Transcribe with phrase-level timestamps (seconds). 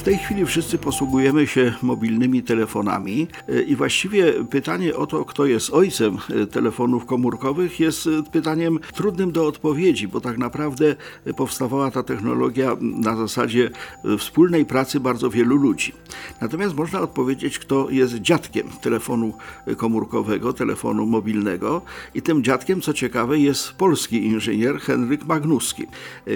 [0.00, 5.46] W tej chwili wszyscy posługujemy się mobilnymi telefonami e, i właściwie pytanie o to, kto
[5.46, 10.96] jest ojcem e, telefonów komórkowych, jest e, pytaniem trudnym do odpowiedzi, bo tak naprawdę
[11.36, 13.70] powstawała ta technologia na zasadzie
[14.18, 15.92] wspólnej pracy bardzo wielu ludzi.
[16.40, 19.32] Natomiast można odpowiedzieć, kto jest dziadkiem telefonu
[19.76, 21.82] komórkowego, telefonu mobilnego
[22.14, 25.86] i tym dziadkiem, co ciekawe, jest polski inżynier Henryk Magnuski.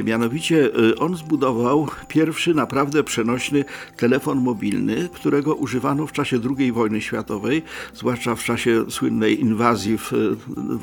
[0.04, 3.53] Mianowicie on zbudował pierwszy naprawdę przenośny
[3.96, 7.62] telefon mobilny, którego używano w czasie II wojny światowej,
[7.94, 10.12] zwłaszcza w czasie słynnej inwazji w,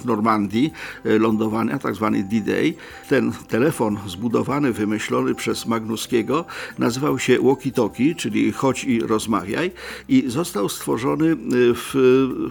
[0.02, 0.74] w Normandii,
[1.06, 2.74] e, lądowania, tak zwany D-Day.
[3.10, 6.46] Ten telefon zbudowany, wymyślony przez Magnuskiego
[6.80, 9.72] nazywał się walkie-talkie, czyli chodź i rozmawiaj
[10.10, 11.36] i został stworzony e,
[11.74, 11.94] w,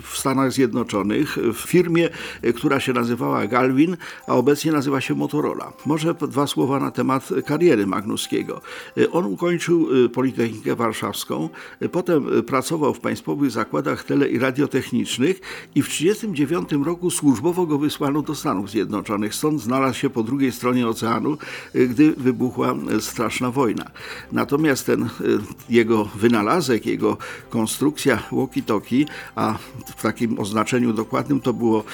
[0.03, 2.09] w Stanach Zjednoczonych w firmie,
[2.43, 3.97] e, która się nazywała Galvin,
[4.27, 5.73] a obecnie nazywa się Motorola.
[5.87, 8.61] Może dwa słowa na temat kariery Magnuskiego.
[9.13, 11.49] On ukończył Politechnikę Warszawską,
[11.93, 15.41] potem pracował w państwowych zakładach tele i radiotechnicznych
[15.75, 19.35] i w 1939 roku służbowo go wysłano do Stanów Zjednoczonych.
[19.35, 21.37] Stąd znalazł się po drugiej stronie oceanu,
[21.75, 23.91] gdy wybuchła straszna wojna.
[24.33, 25.09] Natomiast ten
[25.69, 27.17] jego wynalazek, jego
[27.51, 29.59] konstrukcja walkie-talkie, a
[29.97, 31.85] w takim oznaczeniu dokładnym to było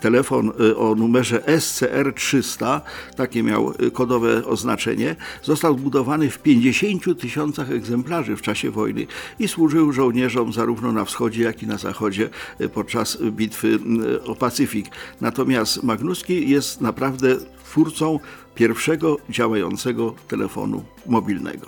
[0.00, 2.80] telefon o numerze SCR-300,
[3.16, 9.06] takie miał kodowe oznaczenie, został zbudowany w 50 tysiącach tysiącach egzemplarzy w czasie wojny
[9.38, 12.30] i służył żołnierzom zarówno na wschodzie, jak i na zachodzie
[12.74, 13.78] podczas bitwy
[14.26, 14.86] o Pacyfik.
[15.20, 18.20] Natomiast Magnuski jest naprawdę twórcą
[18.54, 21.66] pierwszego działającego telefonu mobilnego.